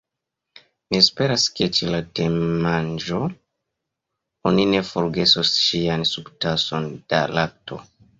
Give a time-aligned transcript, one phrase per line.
[0.93, 3.19] "Mi esperas ke ĉe la temanĝo
[4.53, 7.79] oni ne forgesos ŝian subtason da lakto.